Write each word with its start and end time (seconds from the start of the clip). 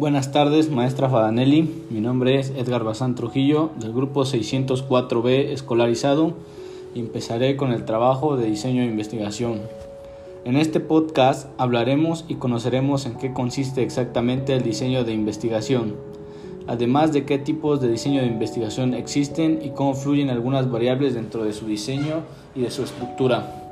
Buenas 0.00 0.32
tardes, 0.32 0.70
maestra 0.70 1.10
Fadanelli. 1.10 1.84
Mi 1.90 2.00
nombre 2.00 2.38
es 2.38 2.54
Edgar 2.56 2.84
Bazán 2.84 3.14
Trujillo, 3.14 3.68
del 3.78 3.92
grupo 3.92 4.22
604B 4.22 5.50
escolarizado, 5.52 6.32
empezaré 6.94 7.54
con 7.58 7.70
el 7.70 7.84
trabajo 7.84 8.38
de 8.38 8.46
diseño 8.46 8.80
e 8.80 8.86
investigación. 8.86 9.60
En 10.46 10.56
este 10.56 10.80
podcast 10.80 11.50
hablaremos 11.58 12.24
y 12.28 12.36
conoceremos 12.36 13.04
en 13.04 13.18
qué 13.18 13.34
consiste 13.34 13.82
exactamente 13.82 14.54
el 14.54 14.62
diseño 14.62 15.04
de 15.04 15.12
investigación, 15.12 15.96
además 16.66 17.12
de 17.12 17.26
qué 17.26 17.36
tipos 17.36 17.82
de 17.82 17.90
diseño 17.90 18.22
de 18.22 18.28
investigación 18.28 18.94
existen 18.94 19.60
y 19.62 19.68
cómo 19.68 19.92
fluyen 19.92 20.30
algunas 20.30 20.70
variables 20.70 21.12
dentro 21.12 21.44
de 21.44 21.52
su 21.52 21.66
diseño 21.66 22.22
y 22.54 22.62
de 22.62 22.70
su 22.70 22.84
estructura. 22.84 23.68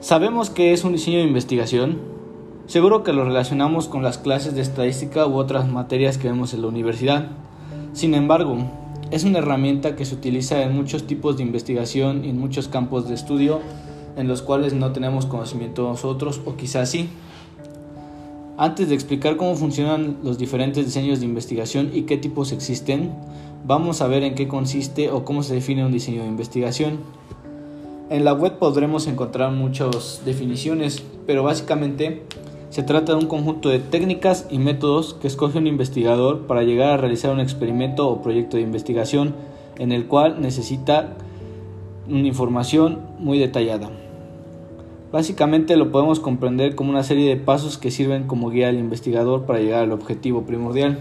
¿Sabemos 0.00 0.50
qué 0.50 0.74
es 0.74 0.84
un 0.84 0.92
diseño 0.92 1.16
de 1.16 1.24
investigación? 1.24 2.13
Seguro 2.66 3.04
que 3.04 3.12
lo 3.12 3.24
relacionamos 3.24 3.88
con 3.88 4.02
las 4.02 4.16
clases 4.16 4.54
de 4.54 4.62
estadística 4.62 5.26
u 5.26 5.36
otras 5.36 5.68
materias 5.68 6.16
que 6.16 6.28
vemos 6.28 6.54
en 6.54 6.62
la 6.62 6.68
universidad. 6.68 7.28
Sin 7.92 8.14
embargo, 8.14 8.56
es 9.10 9.24
una 9.24 9.40
herramienta 9.40 9.96
que 9.96 10.06
se 10.06 10.14
utiliza 10.14 10.62
en 10.62 10.74
muchos 10.74 11.06
tipos 11.06 11.36
de 11.36 11.42
investigación 11.42 12.24
y 12.24 12.30
en 12.30 12.40
muchos 12.40 12.68
campos 12.68 13.06
de 13.06 13.14
estudio 13.14 13.60
en 14.16 14.28
los 14.28 14.40
cuales 14.40 14.72
no 14.72 14.92
tenemos 14.92 15.26
conocimiento 15.26 15.82
nosotros 15.82 16.40
o 16.46 16.56
quizás 16.56 16.90
sí. 16.90 17.10
Antes 18.56 18.88
de 18.88 18.94
explicar 18.94 19.36
cómo 19.36 19.56
funcionan 19.56 20.16
los 20.22 20.38
diferentes 20.38 20.86
diseños 20.86 21.20
de 21.20 21.26
investigación 21.26 21.90
y 21.92 22.02
qué 22.02 22.16
tipos 22.16 22.50
existen, 22.52 23.12
vamos 23.66 24.00
a 24.00 24.06
ver 24.06 24.22
en 24.22 24.34
qué 24.34 24.48
consiste 24.48 25.10
o 25.10 25.24
cómo 25.24 25.42
se 25.42 25.54
define 25.54 25.84
un 25.84 25.92
diseño 25.92 26.22
de 26.22 26.28
investigación. 26.28 27.00
En 28.10 28.24
la 28.24 28.32
web 28.32 28.58
podremos 28.58 29.06
encontrar 29.06 29.52
muchas 29.52 30.22
definiciones, 30.24 31.02
pero 31.26 31.42
básicamente 31.42 32.22
se 32.74 32.82
trata 32.82 33.12
de 33.12 33.20
un 33.20 33.28
conjunto 33.28 33.68
de 33.68 33.78
técnicas 33.78 34.48
y 34.50 34.58
métodos 34.58 35.14
que 35.14 35.28
escoge 35.28 35.58
un 35.58 35.68
investigador 35.68 36.48
para 36.48 36.64
llegar 36.64 36.90
a 36.90 36.96
realizar 36.96 37.32
un 37.32 37.38
experimento 37.38 38.08
o 38.08 38.20
proyecto 38.20 38.56
de 38.56 38.64
investigación 38.64 39.36
en 39.78 39.92
el 39.92 40.08
cual 40.08 40.40
necesita 40.40 41.14
una 42.08 42.26
información 42.26 42.98
muy 43.20 43.38
detallada. 43.38 43.92
Básicamente 45.12 45.76
lo 45.76 45.92
podemos 45.92 46.18
comprender 46.18 46.74
como 46.74 46.90
una 46.90 47.04
serie 47.04 47.28
de 47.28 47.40
pasos 47.40 47.78
que 47.78 47.92
sirven 47.92 48.26
como 48.26 48.50
guía 48.50 48.70
al 48.70 48.78
investigador 48.80 49.46
para 49.46 49.60
llegar 49.60 49.84
al 49.84 49.92
objetivo 49.92 50.42
primordial. 50.42 50.98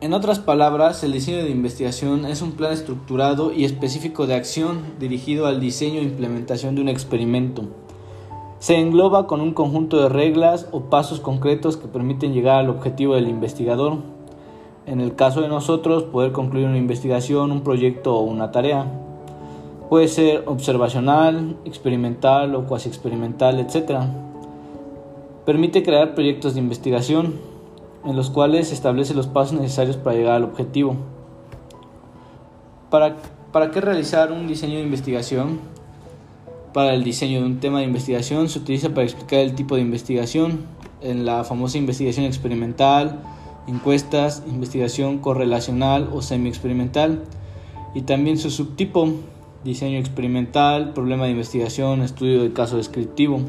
En 0.00 0.12
otras 0.12 0.38
palabras, 0.38 1.02
el 1.02 1.10
diseño 1.10 1.42
de 1.42 1.50
investigación 1.50 2.26
es 2.26 2.42
un 2.42 2.52
plan 2.52 2.72
estructurado 2.72 3.52
y 3.52 3.64
específico 3.64 4.28
de 4.28 4.36
acción 4.36 4.82
dirigido 5.00 5.48
al 5.48 5.58
diseño 5.58 5.98
e 5.98 6.04
implementación 6.04 6.76
de 6.76 6.82
un 6.82 6.88
experimento 6.88 7.79
se 8.60 8.78
engloba 8.78 9.26
con 9.26 9.40
un 9.40 9.54
conjunto 9.54 10.02
de 10.02 10.10
reglas 10.10 10.68
o 10.70 10.82
pasos 10.82 11.18
concretos 11.18 11.78
que 11.78 11.88
permiten 11.88 12.34
llegar 12.34 12.60
al 12.60 12.68
objetivo 12.68 13.14
del 13.14 13.26
investigador. 13.26 13.96
En 14.84 15.00
el 15.00 15.14
caso 15.14 15.40
de 15.40 15.48
nosotros, 15.48 16.02
poder 16.02 16.32
concluir 16.32 16.66
una 16.66 16.76
investigación, 16.76 17.52
un 17.52 17.62
proyecto 17.62 18.14
o 18.14 18.20
una 18.20 18.50
tarea. 18.52 18.84
Puede 19.88 20.08
ser 20.08 20.44
observacional, 20.46 21.56
experimental 21.64 22.54
o 22.54 22.66
cuasi 22.66 22.90
experimental, 22.90 23.58
etc. 23.60 24.02
Permite 25.46 25.82
crear 25.82 26.14
proyectos 26.14 26.52
de 26.52 26.60
investigación 26.60 27.36
en 28.04 28.14
los 28.14 28.28
cuales 28.28 28.68
se 28.68 28.74
establecen 28.74 29.16
los 29.16 29.26
pasos 29.26 29.58
necesarios 29.58 29.96
para 29.96 30.16
llegar 30.16 30.34
al 30.34 30.44
objetivo. 30.44 30.96
¿Para, 32.90 33.16
¿Para 33.52 33.70
qué 33.70 33.80
realizar 33.80 34.32
un 34.32 34.46
diseño 34.46 34.76
de 34.76 34.82
investigación? 34.82 35.79
Para 36.72 36.94
el 36.94 37.04
diseño 37.04 37.40
de 37.40 37.46
un 37.46 37.60
tema 37.60 37.80
de 37.80 37.84
investigación 37.84 38.48
se 38.48 38.58
utiliza 38.58 38.90
para 38.90 39.04
explicar 39.04 39.40
el 39.40 39.54
tipo 39.54 39.76
de 39.76 39.82
investigación 39.82 40.60
en 41.00 41.24
la 41.24 41.44
famosa 41.44 41.78
investigación 41.78 42.26
experimental, 42.26 43.22
encuestas, 43.66 44.42
investigación 44.46 45.18
correlacional 45.18 46.10
o 46.12 46.22
semi-experimental 46.22 47.22
y 47.94 48.02
también 48.02 48.38
su 48.38 48.50
subtipo, 48.50 49.08
diseño 49.64 49.98
experimental, 49.98 50.92
problema 50.92 51.24
de 51.24 51.32
investigación, 51.32 52.02
estudio 52.02 52.42
de 52.42 52.52
caso 52.52 52.76
descriptivo. 52.76 53.40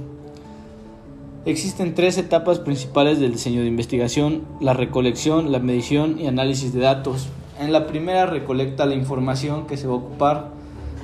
Existen 1.46 1.96
tres 1.96 2.18
etapas 2.18 2.60
principales 2.60 3.20
del 3.20 3.34
diseño 3.34 3.62
de 3.62 3.68
investigación, 3.68 4.44
la 4.60 4.74
recolección, 4.74 5.52
la 5.52 5.60
medición 5.60 6.20
y 6.20 6.28
análisis 6.28 6.74
de 6.74 6.82
datos. 6.82 7.30
En 7.60 7.72
la 7.72 7.88
primera 7.88 8.26
recolecta 8.26 8.86
la 8.86 8.96
información 8.96 9.66
que 9.66 9.78
se 9.78 9.88
va 9.88 9.94
a 9.94 9.98
ocupar 9.98 10.61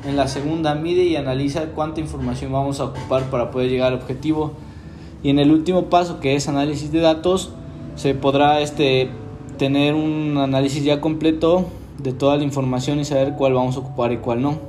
en 0.07 0.15
la 0.15 0.27
segunda 0.27 0.73
mide 0.73 1.03
y 1.03 1.15
analiza 1.17 1.65
cuánta 1.75 1.99
información 1.99 2.51
vamos 2.51 2.79
a 2.79 2.85
ocupar 2.85 3.23
para 3.29 3.51
poder 3.51 3.69
llegar 3.69 3.91
al 3.91 3.99
objetivo. 3.99 4.53
Y 5.21 5.29
en 5.29 5.39
el 5.39 5.51
último 5.51 5.85
paso 5.85 6.19
que 6.19 6.35
es 6.35 6.47
análisis 6.47 6.91
de 6.91 7.01
datos 7.01 7.51
se 7.95 8.13
podrá 8.15 8.61
este, 8.61 9.09
tener 9.57 9.95
un 9.95 10.37
análisis 10.37 10.83
ya 10.83 11.01
completo 11.01 11.65
de 11.97 12.13
toda 12.13 12.37
la 12.37 12.43
información 12.43 12.99
y 12.99 13.05
saber 13.05 13.33
cuál 13.33 13.53
vamos 13.53 13.75
a 13.75 13.79
ocupar 13.79 14.13
y 14.13 14.17
cuál 14.17 14.41
no. 14.41 14.59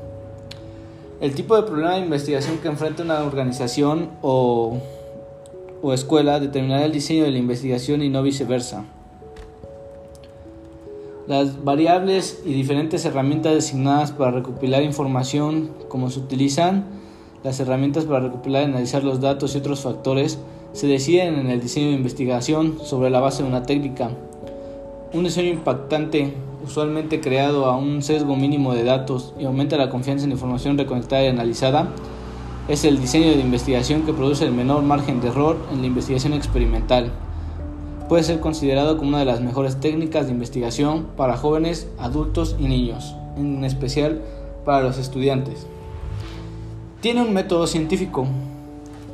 El 1.21 1.35
tipo 1.35 1.57
de 1.57 1.63
problema 1.63 1.95
de 1.95 2.01
investigación 2.01 2.59
que 2.59 2.69
enfrenta 2.69 3.03
una 3.03 3.23
organización 3.23 4.11
o, 4.23 4.79
o 5.83 5.93
escuela 5.93 6.41
determinará 6.41 6.85
el 6.85 6.93
diseño 6.93 7.25
de 7.25 7.31
la 7.31 7.39
investigación 7.39 8.03
y 8.03 8.09
no 8.09 8.23
viceversa. 8.23 8.85
Las 11.29 11.63
variables 11.63 12.41
y 12.47 12.55
diferentes 12.55 13.05
herramientas 13.05 13.53
designadas 13.53 14.13
para 14.13 14.31
recopilar 14.31 14.83
información, 14.83 15.73
como 15.89 16.09
se 16.09 16.21
utilizan 16.21 16.87
las 17.45 17.61
herramientas 17.61 18.07
para 18.07 18.21
recopilar 18.21 18.63
y 18.63 18.65
analizar 18.65 19.05
los 19.05 19.21
datos 19.21 19.55
y 19.55 19.59
otros 19.59 19.83
factores, 19.83 20.39
se 20.73 20.87
deciden 20.87 21.39
en 21.39 21.51
el 21.51 21.61
diseño 21.61 21.89
de 21.89 21.97
investigación 21.97 22.79
sobre 22.83 23.11
la 23.11 23.21
base 23.21 23.43
de 23.43 23.49
una 23.51 23.65
técnica. 23.65 24.09
Un 25.13 25.25
diseño 25.25 25.51
impactante, 25.51 26.33
usualmente 26.65 27.21
creado 27.21 27.67
a 27.67 27.77
un 27.77 28.01
sesgo 28.01 28.35
mínimo 28.35 28.73
de 28.73 28.85
datos 28.85 29.35
y 29.39 29.45
aumenta 29.45 29.77
la 29.77 29.91
confianza 29.91 30.25
en 30.25 30.31
la 30.31 30.37
información 30.37 30.79
recolectada 30.79 31.25
y 31.25 31.27
analizada, 31.27 31.91
es 32.69 32.87
el 32.87 33.03
diseño 33.03 33.33
de 33.33 33.41
investigación 33.41 34.07
que 34.07 34.15
produce 34.15 34.47
el 34.47 34.53
menor 34.53 34.83
margen 34.83 35.21
de 35.21 35.29
error 35.29 35.59
en 35.75 35.83
la 35.83 35.89
investigación 35.89 36.33
experimental 36.33 37.13
puede 38.09 38.23
ser 38.23 38.41
considerado 38.41 38.97
como 38.97 39.11
una 39.11 39.19
de 39.19 39.25
las 39.27 39.41
mejores 39.41 39.81
técnicas 39.81 40.27
de 40.27 40.33
investigación 40.33 41.09
para 41.17 41.37
jóvenes, 41.37 41.89
adultos 41.99 42.57
y 42.59 42.67
niños, 42.67 43.15
en 43.37 43.65
especial 43.65 44.23
para 44.65 44.83
los 44.83 44.99
estudiantes. 44.99 45.67
Tiene 47.01 47.23
un 47.23 47.35
método 47.35 47.67
científico. 47.67 48.27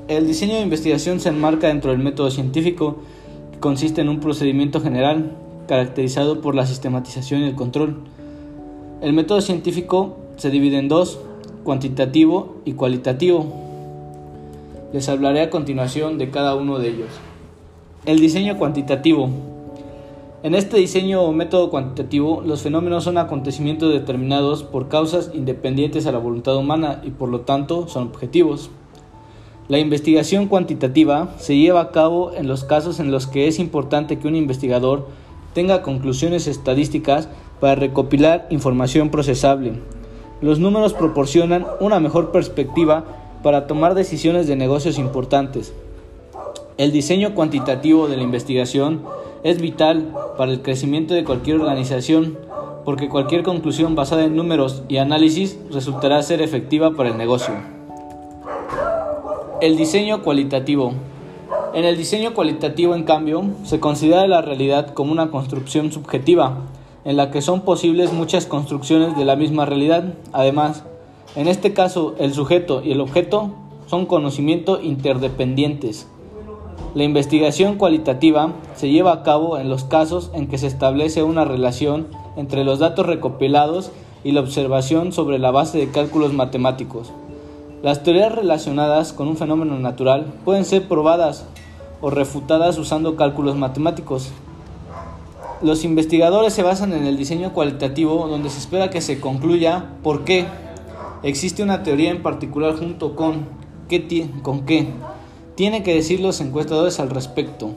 El 0.08 0.26
diseño 0.26 0.54
de 0.54 0.62
investigación 0.62 1.18
se 1.20 1.30
enmarca 1.30 1.66
dentro 1.68 1.90
del 1.90 2.00
método 2.00 2.30
científico, 2.30 2.98
que 3.52 3.58
consiste 3.58 4.00
en 4.00 4.08
un 4.08 4.20
procedimiento 4.20 4.80
general 4.80 5.32
caracterizado 5.66 6.40
por 6.40 6.54
la 6.54 6.66
sistematización 6.66 7.42
y 7.42 7.48
el 7.48 7.54
control. 7.54 7.96
El 9.00 9.12
método 9.12 9.40
científico 9.40 10.16
se 10.36 10.50
divide 10.50 10.78
en 10.78 10.88
dos, 10.88 11.18
cuantitativo 11.64 12.56
y 12.64 12.72
cualitativo. 12.72 13.52
Les 14.92 15.08
hablaré 15.08 15.40
a 15.40 15.50
continuación 15.50 16.18
de 16.18 16.30
cada 16.30 16.54
uno 16.54 16.78
de 16.78 16.90
ellos. 16.90 17.10
El 18.06 18.20
diseño 18.20 18.58
cuantitativo. 18.58 19.30
En 20.42 20.54
este 20.54 20.76
diseño 20.76 21.22
o 21.22 21.32
método 21.32 21.70
cuantitativo, 21.70 22.42
los 22.44 22.60
fenómenos 22.60 23.04
son 23.04 23.16
acontecimientos 23.16 23.94
determinados 23.94 24.62
por 24.62 24.88
causas 24.88 25.30
independientes 25.32 26.06
a 26.06 26.12
la 26.12 26.18
voluntad 26.18 26.54
humana 26.54 27.00
y 27.02 27.12
por 27.12 27.30
lo 27.30 27.40
tanto 27.40 27.88
son 27.88 28.08
objetivos. 28.08 28.68
La 29.68 29.78
investigación 29.78 30.48
cuantitativa 30.48 31.32
se 31.38 31.56
lleva 31.56 31.80
a 31.80 31.92
cabo 31.92 32.32
en 32.34 32.46
los 32.46 32.64
casos 32.64 33.00
en 33.00 33.10
los 33.10 33.26
que 33.26 33.48
es 33.48 33.58
importante 33.58 34.18
que 34.18 34.28
un 34.28 34.36
investigador 34.36 35.08
tenga 35.54 35.80
conclusiones 35.80 36.46
estadísticas 36.46 37.30
para 37.58 37.74
recopilar 37.74 38.46
información 38.50 39.08
procesable. 39.08 39.80
Los 40.42 40.58
números 40.58 40.92
proporcionan 40.92 41.64
una 41.80 42.00
mejor 42.00 42.32
perspectiva 42.32 43.06
para 43.42 43.66
tomar 43.66 43.94
decisiones 43.94 44.46
de 44.46 44.56
negocios 44.56 44.98
importantes. 44.98 45.72
El 46.76 46.90
diseño 46.90 47.36
cuantitativo 47.36 48.08
de 48.08 48.16
la 48.16 48.24
investigación 48.24 49.02
es 49.44 49.60
vital 49.60 50.12
para 50.36 50.50
el 50.50 50.60
crecimiento 50.60 51.14
de 51.14 51.22
cualquier 51.22 51.60
organización 51.60 52.36
porque 52.84 53.08
cualquier 53.08 53.44
conclusión 53.44 53.94
basada 53.94 54.24
en 54.24 54.34
números 54.34 54.82
y 54.88 54.96
análisis 54.96 55.56
resultará 55.70 56.20
ser 56.22 56.42
efectiva 56.42 56.90
para 56.90 57.10
el 57.10 57.16
negocio. 57.16 57.54
El 59.60 59.76
diseño 59.76 60.22
cualitativo. 60.22 60.94
En 61.74 61.84
el 61.84 61.96
diseño 61.96 62.34
cualitativo, 62.34 62.96
en 62.96 63.04
cambio, 63.04 63.44
se 63.62 63.78
considera 63.78 64.26
la 64.26 64.42
realidad 64.42 64.94
como 64.94 65.12
una 65.12 65.30
construcción 65.30 65.92
subjetiva, 65.92 66.58
en 67.04 67.16
la 67.16 67.30
que 67.30 67.40
son 67.40 67.60
posibles 67.60 68.12
muchas 68.12 68.46
construcciones 68.46 69.16
de 69.16 69.24
la 69.24 69.36
misma 69.36 69.64
realidad. 69.64 70.14
Además, 70.32 70.82
en 71.36 71.46
este 71.46 71.72
caso, 71.72 72.16
el 72.18 72.34
sujeto 72.34 72.82
y 72.82 72.90
el 72.90 73.00
objeto 73.00 73.54
son 73.86 74.06
conocimiento 74.06 74.80
interdependientes. 74.80 76.08
La 76.94 77.02
investigación 77.02 77.74
cualitativa 77.74 78.52
se 78.76 78.88
lleva 78.88 79.12
a 79.12 79.22
cabo 79.24 79.58
en 79.58 79.68
los 79.68 79.82
casos 79.82 80.30
en 80.32 80.46
que 80.46 80.58
se 80.58 80.68
establece 80.68 81.24
una 81.24 81.44
relación 81.44 82.06
entre 82.36 82.62
los 82.62 82.78
datos 82.78 83.04
recopilados 83.04 83.90
y 84.22 84.30
la 84.30 84.40
observación 84.40 85.12
sobre 85.12 85.40
la 85.40 85.50
base 85.50 85.76
de 85.76 85.90
cálculos 85.90 86.32
matemáticos. 86.32 87.10
Las 87.82 88.04
teorías 88.04 88.32
relacionadas 88.32 89.12
con 89.12 89.26
un 89.26 89.36
fenómeno 89.36 89.76
natural 89.76 90.32
pueden 90.44 90.64
ser 90.64 90.86
probadas 90.86 91.46
o 92.00 92.10
refutadas 92.10 92.78
usando 92.78 93.16
cálculos 93.16 93.56
matemáticos. 93.56 94.30
Los 95.62 95.82
investigadores 95.84 96.52
se 96.52 96.62
basan 96.62 96.92
en 96.92 97.06
el 97.06 97.16
diseño 97.16 97.52
cualitativo 97.52 98.28
donde 98.28 98.50
se 98.50 98.60
espera 98.60 98.90
que 98.90 99.00
se 99.00 99.18
concluya 99.18 99.96
por 100.04 100.24
qué 100.24 100.46
existe 101.24 101.64
una 101.64 101.82
teoría 101.82 102.12
en 102.12 102.22
particular 102.22 102.76
junto 102.76 103.16
con 103.16 103.48
qué. 103.88 104.84
Tiene 105.54 105.82
que 105.82 105.94
decir 105.94 106.20
los 106.20 106.40
encuestadores 106.40 106.98
al 107.00 107.10
respecto. 107.10 107.70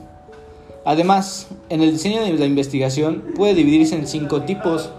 Además, 0.84 1.48
en 1.68 1.82
el 1.82 1.92
diseño 1.92 2.22
de 2.22 2.32
la 2.32 2.46
investigación 2.46 3.22
puede 3.36 3.54
dividirse 3.54 3.94
en 3.94 4.06
cinco 4.06 4.42
tipos. 4.42 4.90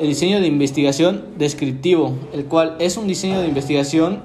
El 0.00 0.08
diseño 0.08 0.40
de 0.40 0.48
investigación 0.48 1.24
descriptivo, 1.38 2.14
el 2.32 2.46
cual 2.46 2.76
es 2.80 2.96
un 2.96 3.06
diseño 3.06 3.40
de 3.40 3.48
investigación 3.48 4.22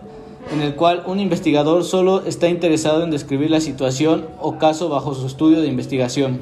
en 0.51 0.62
el 0.62 0.75
cual 0.75 1.04
un 1.06 1.19
investigador 1.19 1.83
solo 1.83 2.24
está 2.25 2.50
interesado 2.50 3.04
en 3.04 3.12
describir 3.12 3.51
la 3.51 3.62
situación 3.62 4.25
o 4.39 4.57
caso 4.57 4.89
bajo 4.89 5.13
su 5.13 5.27
estudio 5.27 5.62
de 5.62 5.68
investigación. 5.68 6.42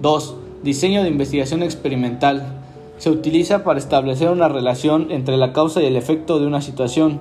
2. 0.00 0.34
Diseño 0.62 1.02
de 1.02 1.08
investigación 1.08 1.62
experimental. 1.62 2.60
Se 2.98 3.10
utiliza 3.10 3.64
para 3.64 3.80
establecer 3.80 4.30
una 4.30 4.48
relación 4.48 5.10
entre 5.10 5.36
la 5.36 5.52
causa 5.52 5.82
y 5.82 5.86
el 5.86 5.96
efecto 5.96 6.38
de 6.38 6.46
una 6.46 6.62
situación. 6.62 7.20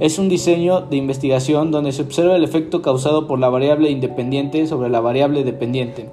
Es 0.00 0.18
un 0.18 0.28
diseño 0.28 0.80
de 0.80 0.96
investigación 0.96 1.70
donde 1.70 1.92
se 1.92 2.02
observa 2.02 2.34
el 2.34 2.42
efecto 2.42 2.82
causado 2.82 3.28
por 3.28 3.38
la 3.38 3.48
variable 3.48 3.90
independiente 3.90 4.66
sobre 4.66 4.90
la 4.90 5.00
variable 5.00 5.44
dependiente. 5.44 6.08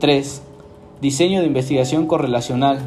3. 0.00 0.42
Diseño 1.02 1.40
de 1.40 1.46
investigación 1.46 2.06
correlacional. 2.06 2.78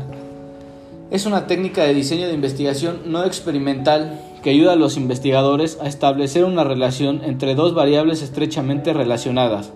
Es 1.11 1.27
una 1.27 1.45
técnica 1.45 1.83
de 1.83 1.93
diseño 1.93 2.27
de 2.27 2.33
investigación 2.33 3.01
no 3.05 3.23
experimental 3.23 4.19
que 4.41 4.49
ayuda 4.49 4.73
a 4.73 4.77
los 4.77 4.97
investigadores 4.97 5.77
a 5.79 5.87
establecer 5.87 6.43
una 6.43 6.63
relación 6.63 7.21
entre 7.23 7.53
dos 7.53 7.75
variables 7.75 8.23
estrechamente 8.23 8.93
relacionadas. 8.93 9.73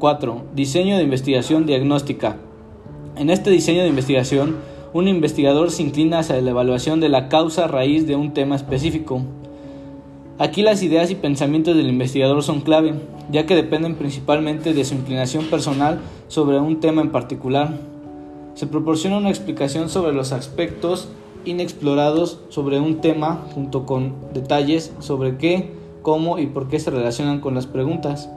4. 0.00 0.42
Diseño 0.56 0.96
de 0.96 1.04
investigación 1.04 1.64
diagnóstica. 1.64 2.36
En 3.16 3.30
este 3.30 3.50
diseño 3.50 3.82
de 3.82 3.88
investigación, 3.88 4.56
un 4.92 5.06
investigador 5.06 5.70
se 5.70 5.82
inclina 5.82 6.20
hacia 6.20 6.40
la 6.40 6.50
evaluación 6.50 7.00
de 7.00 7.08
la 7.08 7.28
causa 7.28 7.66
raíz 7.66 8.06
de 8.06 8.16
un 8.16 8.32
tema 8.32 8.56
específico. 8.56 9.22
Aquí 10.38 10.62
las 10.62 10.82
ideas 10.82 11.10
y 11.10 11.14
pensamientos 11.14 11.76
del 11.76 11.88
investigador 11.88 12.42
son 12.42 12.60
clave, 12.60 12.94
ya 13.30 13.44
que 13.44 13.54
dependen 13.54 13.96
principalmente 13.96 14.72
de 14.72 14.84
su 14.84 14.94
inclinación 14.94 15.46
personal 15.46 16.00
sobre 16.28 16.58
un 16.58 16.80
tema 16.80 17.02
en 17.02 17.10
particular. 17.10 17.76
Se 18.54 18.66
proporciona 18.66 19.18
una 19.18 19.30
explicación 19.30 19.88
sobre 19.88 20.12
los 20.12 20.32
aspectos 20.32 21.08
inexplorados 21.44 22.40
sobre 22.48 22.78
un 22.78 23.00
tema 23.00 23.46
junto 23.54 23.84
con 23.84 24.14
detalles 24.32 24.92
sobre 25.00 25.36
qué, 25.36 25.72
cómo 26.02 26.38
y 26.38 26.46
por 26.46 26.68
qué 26.68 26.78
se 26.78 26.90
relacionan 26.90 27.40
con 27.40 27.54
las 27.54 27.66
preguntas. 27.66 28.30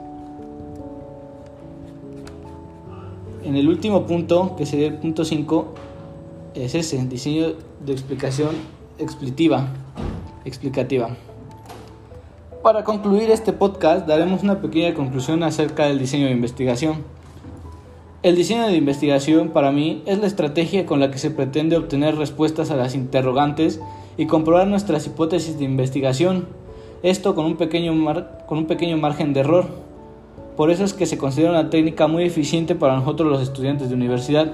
En 3.44 3.56
el 3.56 3.68
último 3.68 4.06
punto, 4.06 4.54
que 4.56 4.66
sería 4.66 4.86
el 4.86 4.94
punto 4.94 5.24
5, 5.24 5.74
es 6.54 6.74
ese, 6.74 6.98
diseño 7.06 7.54
de 7.84 7.92
explicación 7.92 8.50
explicativa. 8.98 9.68
explicativa. 10.44 11.16
Para 12.62 12.84
concluir 12.84 13.30
este 13.30 13.52
podcast, 13.52 14.06
daremos 14.06 14.42
una 14.42 14.60
pequeña 14.60 14.94
conclusión 14.94 15.42
acerca 15.42 15.86
del 15.86 15.98
diseño 15.98 16.26
de 16.26 16.32
investigación. 16.32 17.02
El 18.22 18.36
diseño 18.36 18.68
de 18.68 18.76
investigación 18.76 19.48
para 19.48 19.72
mí 19.72 20.02
es 20.06 20.18
la 20.18 20.28
estrategia 20.28 20.86
con 20.86 21.00
la 21.00 21.10
que 21.10 21.18
se 21.18 21.32
pretende 21.32 21.76
obtener 21.76 22.16
respuestas 22.16 22.70
a 22.70 22.76
las 22.76 22.94
interrogantes 22.94 23.80
y 24.16 24.26
comprobar 24.26 24.68
nuestras 24.68 25.06
hipótesis 25.06 25.58
de 25.58 25.64
investigación, 25.64 26.46
esto 27.02 27.34
con 27.34 27.46
un 27.46 27.56
pequeño, 27.56 27.92
con 28.46 28.58
un 28.58 28.66
pequeño 28.66 28.96
margen 28.96 29.32
de 29.32 29.40
error. 29.40 29.66
Por 30.56 30.70
eso 30.70 30.84
es 30.84 30.92
que 30.92 31.06
se 31.06 31.18
considera 31.18 31.50
una 31.50 31.70
técnica 31.70 32.06
muy 32.06 32.22
eficiente 32.24 32.76
para 32.76 32.94
nosotros 32.94 33.28
los 33.28 33.42
estudiantes 33.42 33.88
de 33.88 33.96
universidad, 33.96 34.52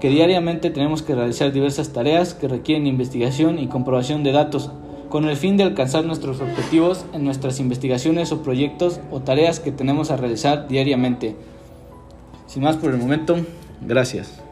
que 0.00 0.08
diariamente 0.08 0.70
tenemos 0.70 1.02
que 1.02 1.14
realizar 1.14 1.52
diversas 1.52 1.92
tareas 1.92 2.34
que 2.34 2.48
requieren 2.48 2.86
investigación 2.86 3.58
y 3.58 3.68
comprobación 3.68 4.22
de 4.22 4.32
datos, 4.32 4.70
con 5.08 5.28
el 5.28 5.36
fin 5.36 5.56
de 5.56 5.64
alcanzar 5.64 6.04
nuestros 6.04 6.40
objetivos 6.40 7.04
en 7.12 7.24
nuestras 7.24 7.60
investigaciones 7.60 8.32
o 8.32 8.42
proyectos 8.42 9.00
o 9.10 9.20
tareas 9.20 9.60
que 9.60 9.72
tenemos 9.72 10.10
a 10.10 10.16
realizar 10.16 10.68
diariamente. 10.68 11.36
Sin 12.46 12.62
más 12.62 12.76
por 12.76 12.90
el 12.90 12.98
momento, 12.98 13.36
gracias. 13.80 14.49